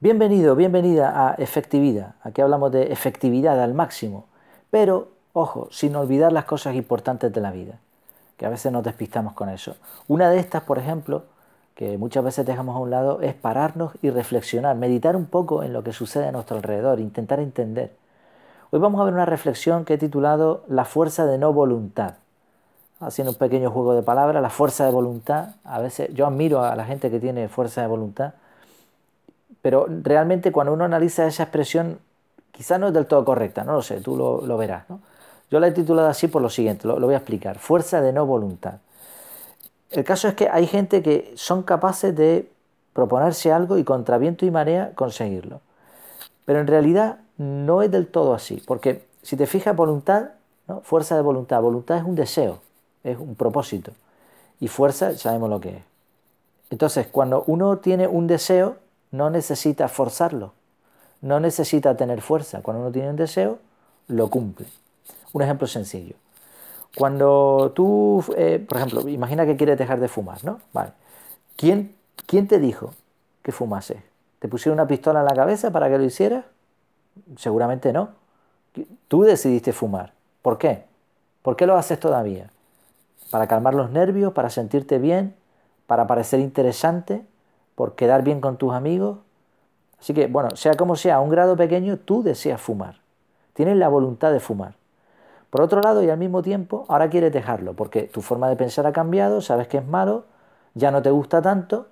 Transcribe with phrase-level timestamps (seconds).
[0.00, 2.14] Bienvenido, bienvenida a efectividad.
[2.22, 4.26] Aquí hablamos de efectividad al máximo,
[4.70, 7.80] pero ojo, sin olvidar las cosas importantes de la vida,
[8.36, 9.74] que a veces nos despistamos con eso.
[10.06, 11.24] Una de estas, por ejemplo,
[11.74, 15.72] que muchas veces dejamos a un lado, es pararnos y reflexionar, meditar un poco en
[15.72, 17.90] lo que sucede a nuestro alrededor, intentar entender.
[18.70, 22.14] Hoy vamos a ver una reflexión que he titulado La fuerza de no voluntad.
[23.00, 25.56] Haciendo un pequeño juego de palabras, la fuerza de voluntad.
[25.64, 28.34] A veces yo admiro a la gente que tiene fuerza de voluntad
[29.62, 31.98] pero realmente cuando uno analiza esa expresión,
[32.52, 34.84] quizá no es del todo correcta, no lo sé, tú lo, verás.
[35.50, 38.26] Yo la he titulado así por lo siguiente, lo, voy a explicar, fuerza de no
[38.26, 38.80] voluntad.
[39.90, 42.50] El caso es que hay gente que son capaces de
[42.92, 45.60] proponerse algo y contra viento y marea conseguirlo.
[46.44, 50.30] Pero en realidad no es del todo así, porque si te fijas, voluntad,
[50.82, 52.60] fuerza de voluntad, voluntad es un deseo,
[53.04, 53.92] es un propósito,
[54.60, 55.82] y fuerza sabemos lo que es.
[56.70, 58.76] Entonces, cuando uno tiene un deseo,
[59.10, 60.52] no necesita forzarlo,
[61.20, 62.62] no necesita tener fuerza.
[62.62, 63.58] Cuando uno tiene un deseo,
[64.08, 64.66] lo cumple.
[65.32, 66.16] Un ejemplo sencillo.
[66.96, 70.60] Cuando tú, eh, por ejemplo, imagina que quieres dejar de fumar, ¿no?
[71.56, 71.94] ¿Quién,
[72.26, 72.94] ¿Quién te dijo
[73.42, 74.02] que fumase?
[74.38, 76.44] ¿Te pusieron una pistola en la cabeza para que lo hicieras?
[77.36, 78.10] Seguramente no.
[79.08, 80.12] Tú decidiste fumar.
[80.42, 80.84] ¿Por qué?
[81.42, 82.50] ¿Por qué lo haces todavía?
[83.30, 84.32] ¿Para calmar los nervios?
[84.32, 85.34] ¿Para sentirte bien?
[85.86, 87.24] ¿Para parecer interesante?
[87.78, 89.18] Por quedar bien con tus amigos.
[90.00, 92.96] Así que, bueno, sea como sea, a un grado pequeño tú deseas fumar.
[93.52, 94.74] Tienes la voluntad de fumar.
[95.48, 98.84] Por otro lado, y al mismo tiempo, ahora quieres dejarlo, porque tu forma de pensar
[98.84, 100.24] ha cambiado, sabes que es malo,
[100.74, 101.86] ya no te gusta tanto,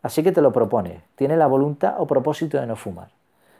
[0.00, 1.02] así que te lo propones.
[1.16, 3.10] Tienes la voluntad o propósito de no fumar.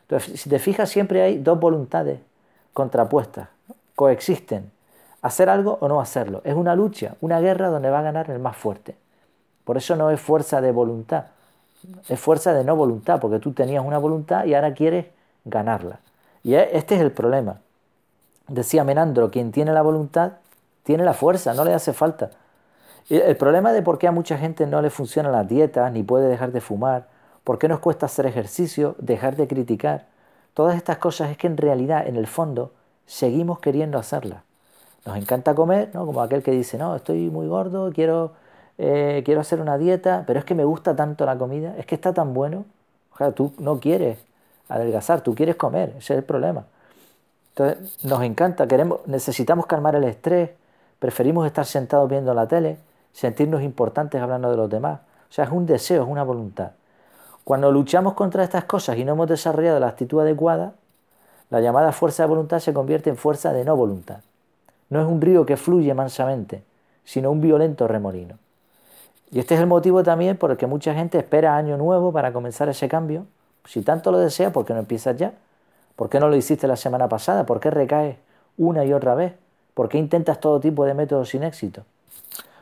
[0.09, 2.21] Entonces, si te fijas, siempre hay dos voluntades
[2.73, 3.49] contrapuestas,
[3.95, 4.73] coexisten.
[5.21, 6.41] Hacer algo o no hacerlo.
[6.43, 8.97] Es una lucha, una guerra donde va a ganar el más fuerte.
[9.65, 11.27] Por eso no es fuerza de voluntad,
[12.09, 15.07] es fuerza de no voluntad, porque tú tenías una voluntad y ahora quieres
[15.45, 16.01] ganarla.
[16.43, 17.61] Y e, este es el problema.
[18.49, 20.33] Decía Menandro, quien tiene la voluntad
[20.87, 22.31] tiene la fuerza, no le hace falta.
[23.11, 26.29] El problema de por qué a mucha gente no le funcionan las dietas, ni puede
[26.29, 27.09] dejar de fumar,
[27.43, 30.07] por qué nos cuesta hacer ejercicio, dejar de criticar,
[30.55, 32.73] todas estas cosas es que en realidad, en el fondo,
[33.05, 34.43] seguimos queriendo hacerlas.
[35.05, 36.07] Nos encanta comer, ¿no?
[36.07, 38.33] como aquel que dice, no, estoy muy gordo, quiero
[38.79, 41.95] eh, quiero hacer una dieta, pero es que me gusta tanto la comida, es que
[41.95, 42.65] está tan bueno.
[43.15, 44.19] O sea, tú no quieres
[44.69, 46.65] adelgazar, tú quieres comer, ese es el problema.
[47.51, 50.51] Entonces, nos encanta, queremos, necesitamos calmar el estrés,
[50.99, 52.79] preferimos estar sentados viendo la tele,
[53.13, 55.01] sentirnos importantes hablando de los demás.
[55.29, 56.73] O sea, es un deseo, es una voluntad.
[57.45, 60.75] Cuando luchamos contra estas cosas y no hemos desarrollado la actitud adecuada,
[61.49, 64.21] la llamada fuerza de voluntad se convierte en fuerza de no voluntad.
[64.91, 66.63] No es un río que fluye mansamente,
[67.05, 68.39] sino un violento remolino.
[69.31, 72.33] Y este es el motivo también por el que mucha gente espera año nuevo para
[72.33, 73.27] comenzar ese cambio.
[73.65, 75.33] Si tanto lo desea, ¿por qué no empiezas ya?
[75.97, 77.45] ¿Por qué no lo hiciste la semana pasada?
[77.47, 78.17] ¿Por qué recaes
[78.57, 79.35] una y otra vez?
[79.75, 81.83] ¿Por qué intentas todo tipo de métodos sin éxito?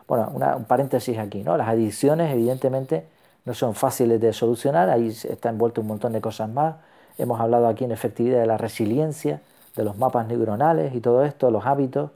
[0.09, 1.57] Bueno, un paréntesis aquí, ¿no?
[1.57, 3.07] Las adicciones evidentemente
[3.45, 6.77] no son fáciles de solucionar, ahí está envuelto un montón de cosas más.
[7.19, 9.41] Hemos hablado aquí en efectividad de la resiliencia,
[9.77, 12.11] de los mapas neuronales y todo esto, los hábitos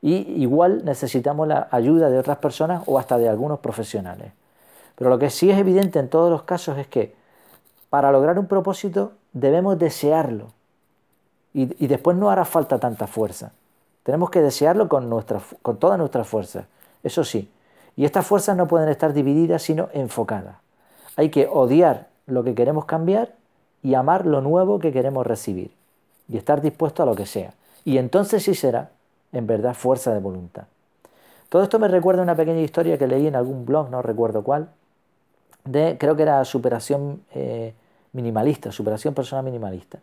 [0.00, 4.32] y igual necesitamos la ayuda de otras personas o hasta de algunos profesionales.
[4.94, 7.14] Pero lo que sí es evidente en todos los casos es que
[7.90, 10.46] para lograr un propósito debemos desearlo
[11.54, 13.52] y, después no hará falta tanta fuerza.
[14.04, 16.66] Tenemos que desearlo con, nuestra, con toda nuestra fuerza,
[17.02, 17.50] eso sí.
[17.96, 20.56] Y estas fuerzas no pueden estar divididas sino enfocadas.
[21.16, 23.34] Hay que odiar lo que queremos cambiar
[23.82, 25.72] y amar lo nuevo que queremos recibir.
[26.28, 27.54] Y estar dispuesto a lo que sea.
[27.84, 28.90] Y entonces sí será
[29.32, 30.64] en verdad fuerza de voluntad.
[31.48, 34.68] Todo esto me recuerda una pequeña historia que leí en algún blog, no recuerdo cuál,
[35.64, 37.74] de creo que era superación eh,
[38.12, 39.98] minimalista, superación personal minimalista.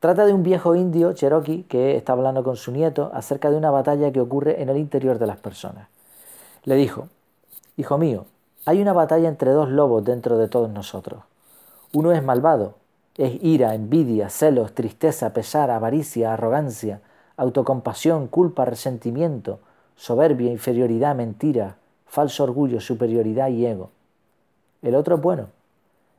[0.00, 3.70] Trata de un viejo indio cherokee que está hablando con su nieto acerca de una
[3.70, 5.88] batalla que ocurre en el interior de las personas.
[6.64, 7.08] Le dijo,
[7.78, 8.26] Hijo mío,
[8.64, 11.22] hay una batalla entre dos lobos dentro de todos nosotros.
[11.92, 12.74] Uno es malvado,
[13.16, 17.00] es ira, envidia, celos, tristeza, pesar, avaricia, arrogancia,
[17.38, 19.60] autocompasión, culpa, resentimiento,
[19.96, 21.76] soberbia, inferioridad, mentira,
[22.06, 23.90] falso orgullo, superioridad y ego.
[24.82, 25.46] El otro es bueno.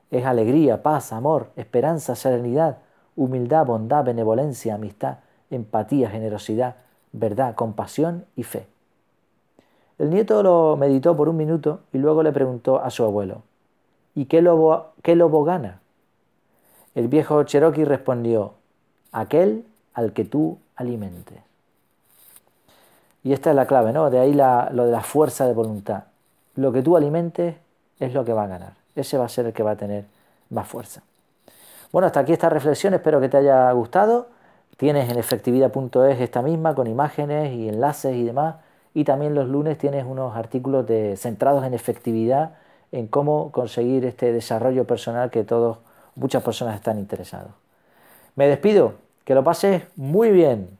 [0.09, 2.79] Es alegría, paz, amor, esperanza, serenidad,
[3.15, 5.19] humildad, bondad, benevolencia, amistad,
[5.51, 6.77] empatía, generosidad,
[7.11, 8.65] verdad, compasión y fe.
[9.99, 13.43] El nieto lo meditó por un minuto y luego le preguntó a su abuelo,
[14.15, 15.81] ¿y qué lobo, qué lobo gana?
[16.95, 18.53] El viejo Cherokee respondió,
[19.11, 19.65] aquel
[19.99, 21.37] al que tú alimentes.
[23.23, 24.09] Y esta es la clave, ¿no?
[24.09, 26.03] De ahí lo de la fuerza de voluntad.
[26.55, 27.55] Lo que tú alimentes
[27.99, 28.73] es lo que va a ganar.
[28.95, 30.05] Ese va a ser el que va a tener
[30.49, 31.01] más fuerza.
[31.91, 34.27] Bueno, hasta aquí esta reflexión, espero que te haya gustado.
[34.77, 38.55] Tienes en efectividad.es esta misma con imágenes y enlaces y demás.
[38.93, 42.55] Y también los lunes tienes unos artículos de, centrados en efectividad,
[42.93, 45.79] en cómo conseguir este desarrollo personal que todos,
[46.15, 47.51] muchas personas están interesados.
[48.35, 48.93] Me despido,
[49.23, 50.78] que lo pases muy bien.